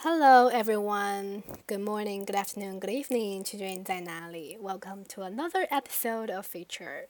[0.00, 1.42] Hello, everyone.
[1.66, 3.42] Good morning, good afternoon, good evening.
[3.42, 4.56] 取决于你在哪里。
[4.56, 7.06] Welcome to another episode of Feature.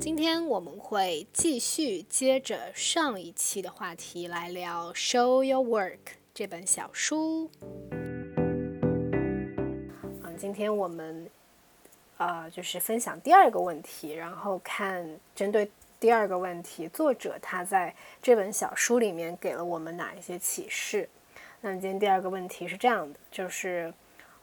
[0.00, 5.96] 今天我们会继续接着上一期的话题来聊《Show Your Work》
[6.32, 7.50] 这本小书。
[10.22, 11.28] 嗯，今天我们
[12.18, 15.70] 呃就是分享第二个问题，然后看针对。
[16.00, 21.06] 第二个问题，作者他在这本小书里面给了我们哪一些启示？
[21.60, 23.92] 那今天第二个问题是这样的，就是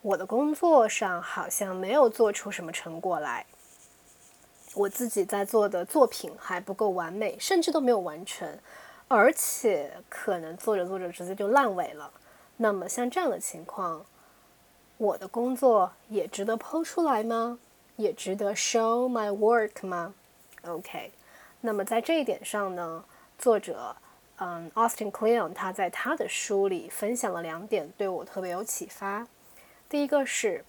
[0.04, 3.44] 我的工作上好像没有做出什么成果来，
[4.76, 8.60] 我自己在做的作品还不够完美，甚至都没有完成，
[9.08, 12.12] 而且可能做着做着直接就烂尾了。
[12.58, 14.06] 那么像这样的情况，
[14.98, 17.58] 我的工作也值得剖出来吗？
[17.96, 20.14] 也值得 show my work 吗
[20.62, 21.10] ？OK。
[21.62, 23.04] 那么在这一点上呢，
[23.38, 23.96] 作者，
[24.38, 29.28] 嗯，Austin Kleon 他在他的书里分享了两点，对我特别有启发。
[29.90, 30.64] 第一个是，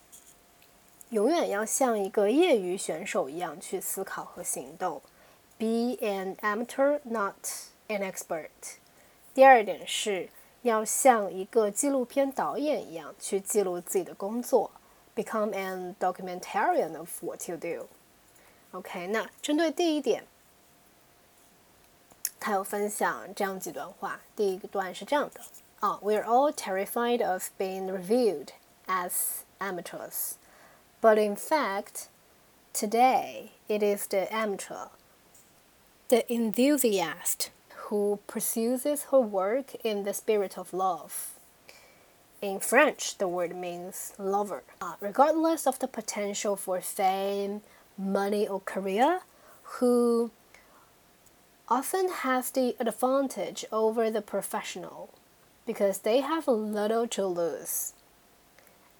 [1.10, 5.02] 永远要像一个业余选手一样去思考和行动
[5.58, 7.36] ，Be an amateur, not
[7.88, 8.48] an expert。
[9.34, 10.30] 第二点是
[10.62, 14.70] 要像一个纪录片导演一样去记录自己的工作
[15.14, 17.86] ，Become an documentarian of what you do。
[18.70, 20.24] OK，那针对第一点。
[22.39, 24.19] 他有分享这样几段话。
[24.35, 25.41] 第一个段是这样的
[25.79, 28.49] 啊：“We're all terrified of being reviewed
[28.87, 30.33] as amateurs,
[31.01, 32.07] but in fact,
[32.73, 34.89] today it is the amateur,
[36.09, 37.49] the enthusiast,
[37.89, 41.33] who pursues her work in the spirit of love.
[42.41, 44.63] In French, the word means lover.
[44.81, 47.61] Uh, regardless of the potential for fame,
[47.97, 49.21] money, or career,
[49.79, 50.31] who
[51.70, 55.10] often has the advantage over the professional
[55.66, 57.92] because they have little to lose.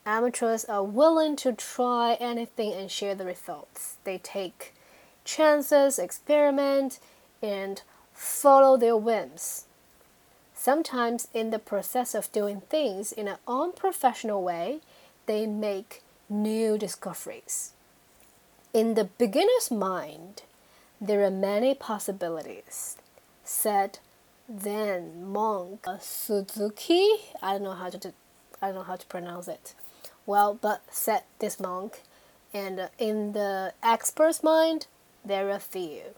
[0.04, 3.96] Amateurs are willing to try anything and share the results.
[4.04, 4.74] They take
[5.24, 6.98] chances, experiment,
[7.42, 9.64] and follow their whims.
[10.54, 14.80] Sometimes, in the process of doing things in an unprofessional way,
[15.26, 17.72] they make new discoveries.
[18.74, 20.42] In the beginner's mind,
[20.99, 22.97] there are many possibilities,
[23.43, 23.99] said
[24.47, 27.05] then monk Suzuki.
[27.41, 28.13] I don't know how to
[28.61, 29.73] I don't know how to pronounce it.
[30.25, 32.01] Well, but said this monk,
[32.53, 34.87] and in the expert's mind,
[35.25, 36.13] there are few.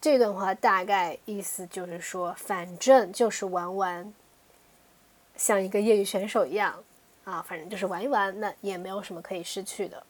[0.00, 4.12] 这段话大概意思就是说，反正就是玩玩，
[5.36, 6.82] 像一个业余选手一样
[7.24, 10.02] 啊，反正就是玩一玩，那也没有什么可以失去的。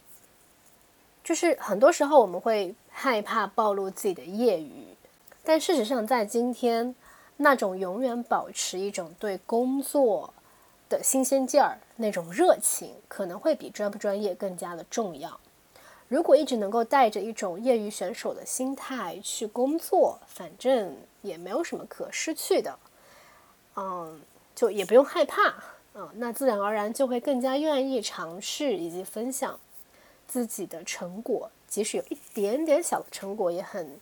[1.27, 4.95] 就是很多时候我们会害怕暴露自己的业余，
[5.43, 6.95] 但事实上在今天，
[7.35, 10.33] 那种永远保持一种对工作
[10.87, 15.37] 的新鲜劲儿、那种热情，可能会比专不专业更加的重要。
[16.07, 22.79] 如果一直能够带着一种业余选手的心态去工作，反正也没有什么可失去的，
[23.75, 24.17] 嗯，
[24.55, 25.53] 就也不用害怕，
[25.93, 29.59] 嗯，那自然而然就会更加愿意尝试以及分享。
[30.27, 33.99] 自己的成果，即使有一点点小的成果，也很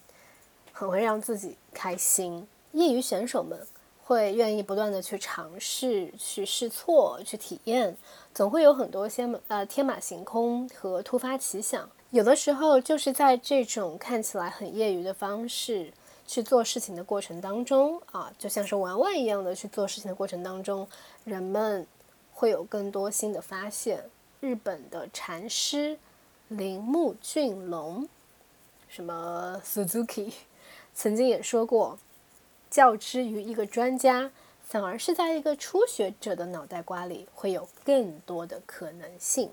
[0.72, 2.46] 很会让自己开心。
[2.72, 3.58] 业余选手们
[4.04, 7.96] 会愿意不断的去尝试、去试错、去体验，
[8.34, 11.88] 总会有很多些呃天马行空和突发奇想。
[12.10, 15.92] 有的时候就是在这种看起来很业余的方式
[16.26, 20.86] 去做事情的过程当中啊，就像是玩玩一样的去做事情的过程当中，
[21.24, 21.86] 人们
[22.32, 24.04] 会有更多新的发现。
[24.40, 25.98] 日本的禅师。
[26.48, 28.08] 铃木俊龙，
[28.88, 30.32] 什么 Suzuki，
[30.94, 31.98] 曾经也说过，
[32.70, 34.30] 较之于一个专家，
[34.62, 39.50] 反而是在一个初学者的脑袋瓜里会有更多的可能性。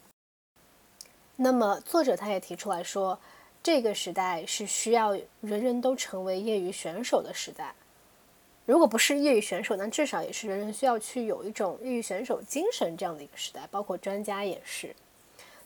[1.38, 3.18] 那么作者他也提出来说，
[3.64, 7.74] 这个时代是需要人人都成为业余选手的时代。
[8.68, 13.68] 如果不是业余选手，那至少也是人人需要去有一种业余选手精神这样的一个时代。
[13.72, 14.96] 包括专家也是，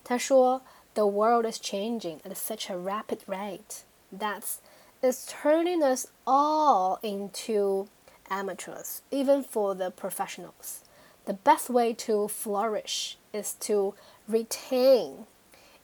[0.05, 0.61] 他说。
[0.96, 4.58] The world is changing at such a rapid rate that
[5.02, 7.88] it's turning us all into
[8.28, 10.84] amateurs, even for the professionals.
[11.24, 13.94] The best way to flourish is to
[14.28, 15.26] retain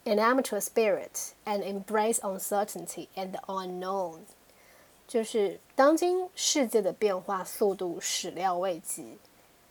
[0.05, 4.25] an amateur spirit and embrace uncertainty and the unknown.
[5.07, 9.17] 就是当今世界的变化速度始料未及，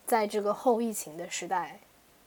[0.05, 1.79] 在这个后疫情的时代，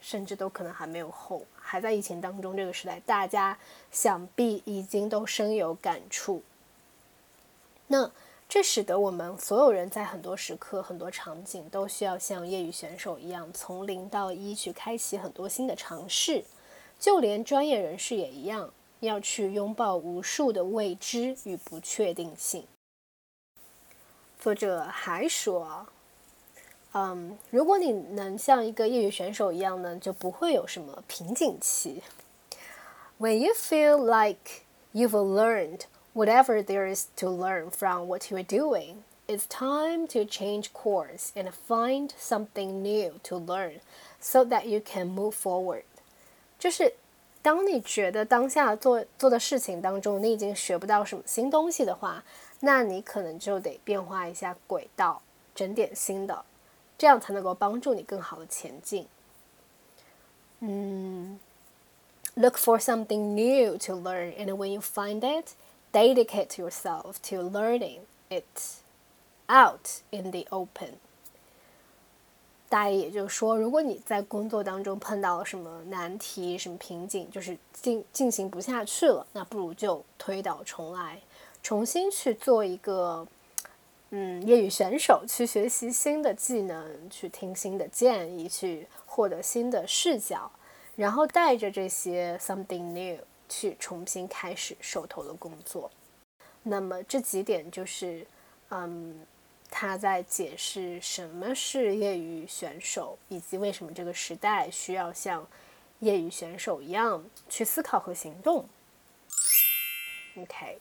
[0.07, 3.59] 甚至都可能还没有后，还在疫情当中这个时代，大家
[3.91, 6.45] 想必已经都深有感触。
[7.89, 8.09] 那
[8.49, 16.45] 这使得我们所有人在很多时刻、很多场景都需要像业余选手一样，从零到一去开启很多新的尝试。
[17.01, 22.65] 就连专业人士也一样，要去拥抱无数的未知与不确定性。
[24.39, 25.89] 作者还说，
[26.96, 32.04] 嗯，如果你能像一个业余选手一样呢，就不会有什么瓶颈期。
[33.18, 35.82] When you feel like you've learned
[36.14, 41.30] whatever there is to learn from what you are doing, it's time to change course
[41.36, 43.80] and find something new to learn
[44.20, 45.84] so that you can move forward.
[46.60, 46.94] 就是
[47.42, 52.24] 当你觉得当下做做的事情当中，你已经学不到什么新东西的话，
[52.60, 55.22] 那你可能就得变化一下轨道，
[55.56, 56.44] 整点新的，
[56.98, 59.08] 这样才能够帮助你更好的前进。
[60.60, 61.40] 嗯，
[62.36, 65.54] look for something new to learn, and when you find it,
[65.92, 68.44] dedicate yourself to learning it
[69.48, 71.00] out in the open.
[72.70, 81.20] 大意也就是说，如果你在工作当中碰到了什么难题、什么瓶颈，就是进进行不下去了，那不如就推倒重来，
[81.62, 83.28] 重新去做一个
[84.11, 90.51] 嗯业余选手，去学习新的技能，去听新的建议，去获得新的视角，
[90.95, 93.19] 然后带着这些 something new
[93.49, 95.91] 去重新开始手头的工作。
[96.63, 98.27] 那么这几点就是
[98.71, 99.27] 嗯。
[99.69, 105.45] 他在解释什么是业余选手，以及为什么这个时代需要像
[105.99, 108.65] 业余选手一样去思考和行动。
[110.37, 110.79] OK，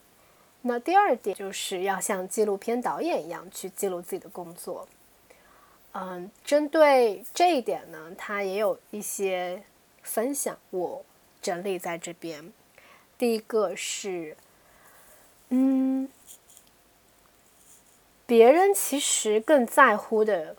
[0.67, 4.87] 那第二点就是要像纪录片导演一样去记录自己的工作。
[5.91, 9.61] 嗯，针对这一点呢，他也有一些
[10.01, 11.05] 分享，我
[11.39, 12.51] 整理在这边。
[13.17, 14.35] 第一个是，
[15.49, 16.09] 嗯。
[18.27, 20.55] 别人其实更在乎的，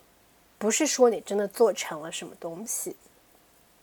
[0.56, 2.94] 不是说你真的做成了什么东西，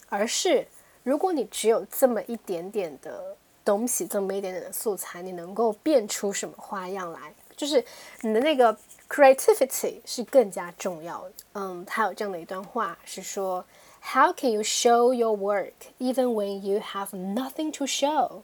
[0.07, 0.65] 而是
[1.03, 7.32] 如果你只有这么一点点的东西，这么一点点的素材，你能够变出什么花样来？
[7.56, 7.84] 就是
[8.20, 8.76] 你的那个
[9.08, 11.32] creativity 是更加重要的。
[11.54, 13.64] 嗯，他有这样的一段话是说：
[14.00, 18.42] How can you show your work even when you have nothing to show?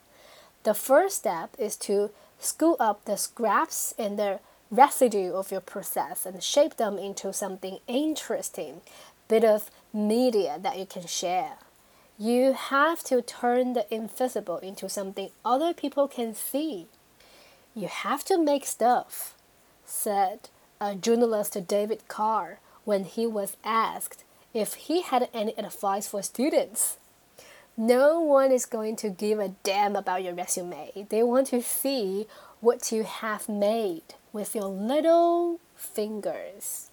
[0.64, 2.10] The first step is to
[2.40, 4.40] scoop up the scraps and the
[4.70, 8.80] residue of your process and shape them into something interesting,
[9.28, 11.58] bit of media that you can share.
[12.18, 16.86] You have to turn the invisible into something other people can see.
[17.74, 19.34] You have to make stuff,
[19.84, 20.48] said
[20.80, 24.22] a journalist David Carr when he was asked
[24.52, 26.98] if he had any advice for students.
[27.76, 31.06] No one is going to give a damn about your resume.
[31.08, 32.28] They want to see
[32.60, 36.86] what you have made with your little fingers。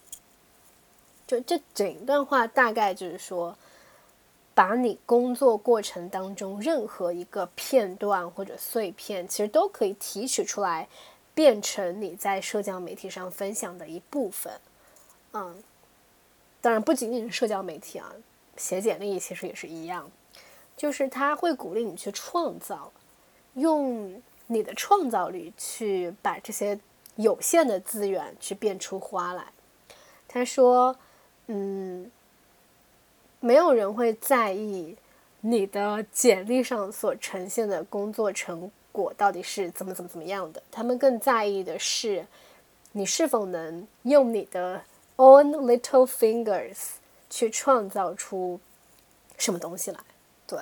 [1.28, 3.56] 就这整段话大概就是说，
[4.57, 10.89] 把你工作过程当中任何一个片段或者碎片，其实都可以提取出来，
[11.35, 14.53] 变成你在社交媒体上分享的一部分。
[15.35, 15.63] 嗯，
[16.61, 18.11] 当然不仅仅是社交媒体啊，
[18.57, 20.11] 写简历其实也是一样，
[20.77, 22.91] 就是他会鼓励你去创造，
[23.55, 24.21] 用。
[24.49, 26.79] 你的创造力去把这些
[27.17, 29.45] 有限的资源去变出花来。
[30.29, 30.97] 他说
[31.49, 32.09] ：“嗯，
[33.41, 34.97] 没有人会在意
[35.41, 40.63] 你的简历上所呈现的工作成果到底是怎么怎么怎么样的。
[40.71, 42.27] 他们更在意的是
[42.93, 44.83] 你是否能用你的
[45.17, 46.77] own little fingers
[47.29, 48.59] 去创造出
[49.37, 49.99] 什么东西来。”
[50.47, 50.59] 对。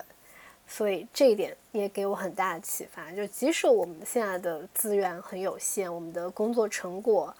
[0.66, 3.12] 所以这一点也给我很大的启发。
[3.12, 7.32] 就即使我们现在的资源很有限，我们的工作成果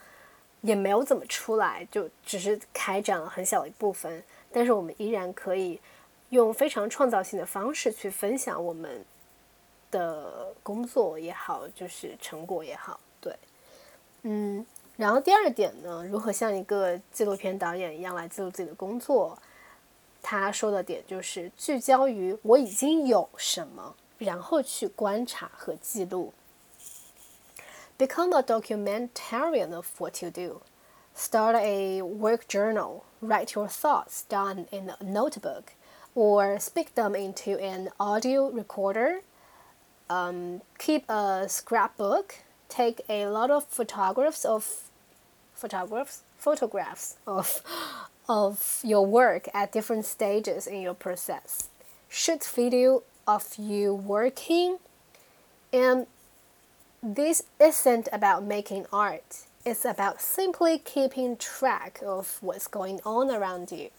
[0.61, 4.23] 也没有怎么出来，就只是开展了很小一部分，
[4.54, 5.80] 但是我们依然可以
[6.28, 9.04] 用非常创造性的方式去分享我们
[9.90, 13.00] 的工作也好，就是成果也好。
[13.20, 13.37] 对，
[14.23, 14.64] 嗯，
[14.96, 19.37] 然后第二点呢，如何像一个纪录片导演一样来记录自己的工作？
[20.23, 26.32] 他说的点就是聚焦于我已经有什么，然后去观察和记录。
[27.99, 30.62] Become a documentarian of what you do.
[31.14, 33.04] Start a work journal.
[33.21, 35.73] Write your thoughts down in a notebook,
[36.14, 39.21] or speak them into an audio recorder.
[40.11, 42.37] Um, keep a scrapbook.
[42.68, 44.90] Take a lot of photographs of
[45.54, 47.62] photographs photographs of
[48.28, 51.68] of your work at different stages in your process.
[52.09, 54.78] Shoot video of you working.
[55.73, 56.06] And
[57.02, 59.44] this isn't about making art.
[59.65, 63.89] It's about simply keeping track of what's going on around you.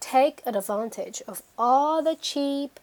[0.00, 2.80] Take advantage of all the cheap,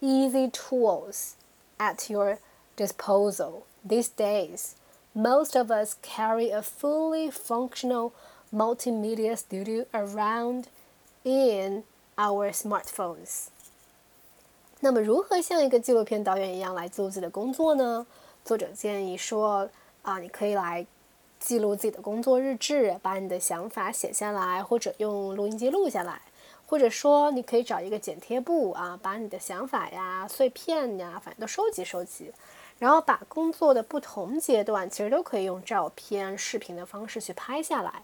[0.00, 1.34] easy tools
[1.78, 2.38] at your
[2.76, 3.64] disposal.
[3.84, 4.74] These days,
[5.14, 8.12] most of us carry a fully functional
[8.52, 10.68] multimedia studio around
[11.24, 11.84] in
[12.16, 13.48] our smartphones.
[14.80, 18.06] 那么，如何像一个纪录片导演一样来做自己的工作呢？
[18.44, 19.70] 作者建议说，
[20.02, 20.86] 啊，你可以来
[21.39, 26.21] 记录自己的工作日志，把你的想法写下来，或者用录音机录下来，
[26.67, 32.31] 或者说你可以找一个剪贴簿啊，把你的想法呀、碎片呀，反正都收集收集，
[32.77, 38.03] 然后把工作的不同阶段，其实都可以用照片、视频的方式去拍下来。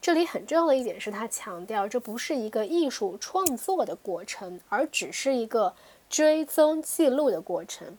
[0.00, 5.74] 这里很重要的一点是他强调，这不是一个艺术创作的过程，而只是一个
[6.08, 7.98] 追踪记录的过程，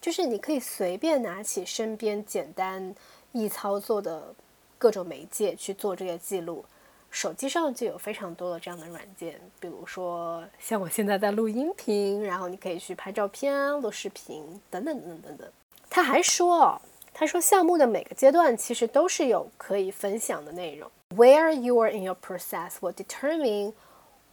[0.00, 2.94] 就是你可以随便拿起身边简单。
[3.32, 4.34] 易操作的
[4.78, 6.64] 各种媒介去做这个记录，
[7.10, 15.48] 手机上就有非常多的这样的软件，比如说像我现在在录音频，然后你可以去拍照片、录视频等等等等等等。
[15.90, 16.80] 他还说，
[17.12, 20.90] 他说项目的每个阶段其实都是有可以分享的内容。
[21.14, 23.74] Where you are in your process will determine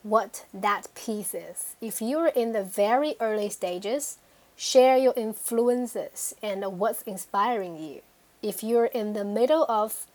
[0.02, 1.76] what that piece is.
[1.82, 4.14] If you are in the very early stages,
[4.56, 8.02] share your influences and what's inspiring you.
[8.43, 10.07] If you're in the middle of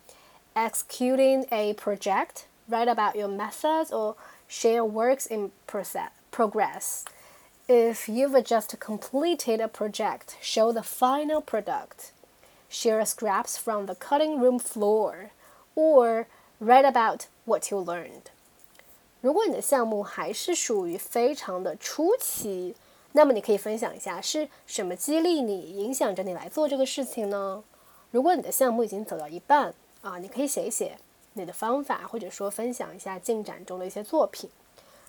[0.55, 4.15] executing a project, write about your methods or
[4.47, 7.05] share works in process, progress.
[7.67, 12.11] If you've just completed a project, show the final product.
[12.67, 15.31] Share scraps from the cutting room floor,
[15.75, 16.27] or
[16.59, 18.31] write about what you learned.
[19.21, 22.75] 如果你的项目还是属于非常的初期，
[23.13, 27.63] 那么你可以分享一下是什么激励你、影响着你来做这个事情呢？
[28.14, 30.96] 如果你的项目已经走到一半啊，你可以写一写
[31.32, 34.48] 你的方法，或者说分享一下进展中的一些作品。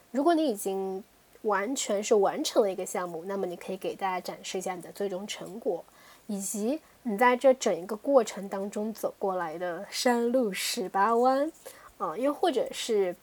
[0.10, 1.04] 如果你已经
[1.44, 5.86] 完全是完成了一个项目，那么你可以给大家展示一下你的最终成果，
[6.26, 11.52] 以及你在这整一个过程当中走过来的山路十八弯
[12.00, 13.16] 啊，又或者是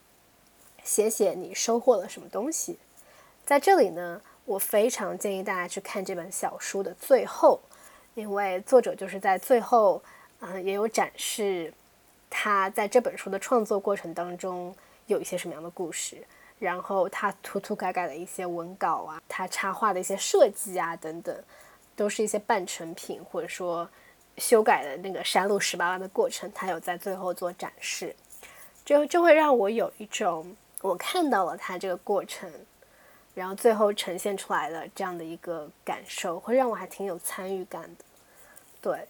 [0.81, 2.79] 写写你收获了什么东西。
[3.45, 7.59] 在这里呢，我非常建议大家去看这本小书的最后。
[8.15, 10.01] 因为作者就是在最后，
[10.39, 11.73] 嗯，也有展示
[12.29, 14.75] 他在这本书的创作过程当中
[15.07, 16.17] 有一些什么样的故事，
[16.59, 21.35] 然后他涂涂改改的一些文稿啊，他插画的一些设计啊等等，
[21.95, 23.89] 都是一些半成品或者说
[24.37, 28.15] 修改的那个山路十八弯的过程，他有在最后做展示，
[28.85, 32.49] 就就会让我有一种我看到了他这个过程。
[33.33, 38.05] 然后最后呈现出来的这样的一个感受，会让我还挺有参与感的。
[38.81, 39.07] 对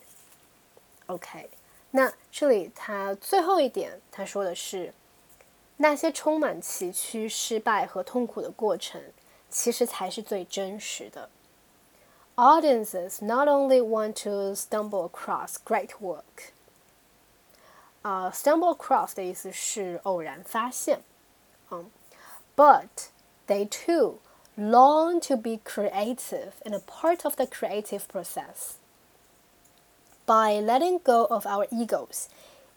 [1.08, 1.50] ，OK，
[1.92, 4.94] 那这里他最后一点他说的是，
[5.77, 9.01] 那些充满崎岖、失败和痛苦的过程，
[9.50, 11.30] 其实才是最真实的。
[12.36, 16.51] Audiences not only want to stumble across great work，
[18.01, 21.01] 啊，stumble across 的意思是偶然发现，
[21.70, 21.92] 嗯
[22.56, 22.88] ，but
[23.47, 24.18] they too
[24.56, 28.78] long to be creative and a part of the creative process.
[30.26, 32.28] By letting go of our egos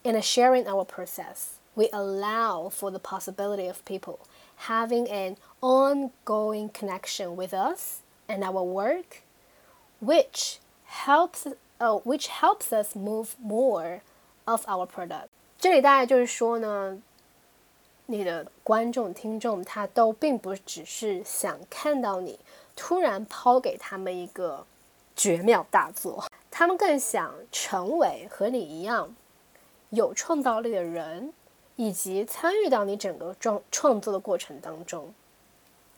[0.04, 4.20] and sharing our process, we allow for the possibility of people
[4.56, 9.22] having an ongoing connection with us and our work,
[10.00, 11.46] which helps,
[11.80, 14.02] uh, which helps us move more
[14.46, 15.28] of our product.
[15.58, 16.98] 这里大概就是说呢，
[18.09, 22.39] 你的观众、听众，他都并不只是想看到你
[22.73, 24.65] 突然抛给他们一个
[25.13, 29.13] 绝妙大作，他们更想成为和你一样
[29.89, 31.33] 有创造力的人，
[31.75, 35.13] 以及参与到你整个创创作的过程当中。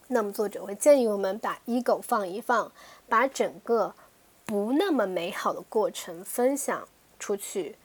[0.08, 2.72] 那么，作者会建议我们把 ego 放一放，
[3.08, 3.94] 把整个
[4.48, 6.88] 不那么美好的过程分享
[7.20, 7.76] 出去。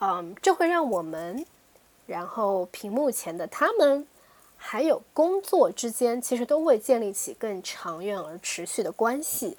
[0.00, 1.46] 嗯，这会让我们。
[2.10, 4.04] 然后，屏幕前的他们，
[4.56, 9.56] 还有工作之间，其实都会建立起更长远而持续的关系，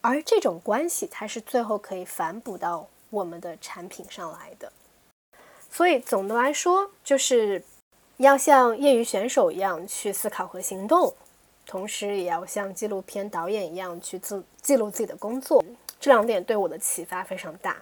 [0.00, 4.72] 而这种关系，才是最后可以反哺到我们的产品上来的。
[5.68, 7.64] 所以，总的来说，就是
[8.18, 11.12] 要像业余选手一样去思考和行动，
[11.66, 15.60] 同时也要像纪录片导演一样去自记录自己的工作。
[15.98, 17.78] 这两点对我的启发非常大。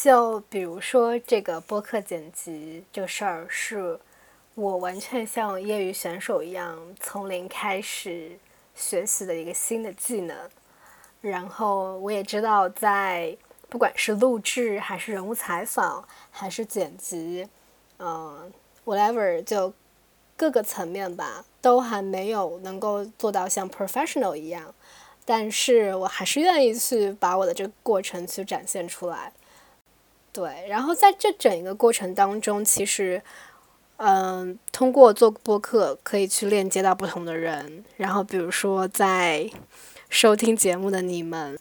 [0.00, 3.98] 就比如说这个播客剪辑这个事儿，是
[4.54, 8.38] 我完全像业余选手一样从零开始
[8.76, 10.36] 学习的一个新的技能。
[11.20, 13.36] 然后我也知道，在
[13.68, 17.48] 不管是录制还是人物采访，还是剪辑，
[17.98, 18.52] 嗯
[18.84, 19.74] ，whatever，就
[20.36, 24.72] 各个层面吧，都还没有能够做到像 professional 一样。
[25.24, 29.32] 但是我还是愿意去把我的这个过程去展现出来。
[30.32, 33.22] 对，然后在这整一个过程当中，其实，
[33.96, 39.50] 嗯，通过做播客可以去链接到不同的人，然后比如说在
[40.08, 41.58] 收听节目的你们。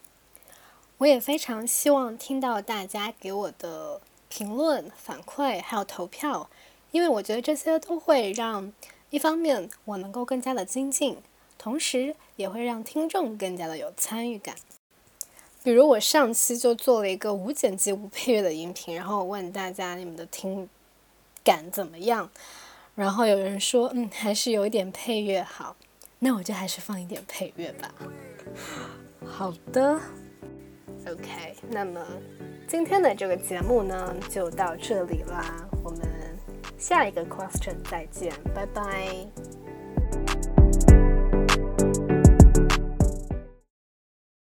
[1.00, 6.50] 我也非常希望听到大家给我的评论、反馈，还有投票，
[6.92, 8.74] 因为我觉得这些都会让
[9.12, 11.18] 一方面我能够更加的精进，
[11.58, 14.56] 同时也会让听众更加的有参与感。
[15.68, 20.70] 比如我上期就做了一个无剪辑、无配乐的音频，然后我问大家你们的听
[21.44, 22.30] 感怎么样，
[22.96, 25.76] 然后有人说嗯还是有一点配乐好，
[26.20, 27.94] 那我就还是放一点配乐吧。
[29.26, 30.00] 好的。
[31.06, 32.00] OK，那么
[32.66, 36.00] 今天的这个节目呢就到这里啦，我们
[36.78, 39.28] 下一个 question 再见，拜拜。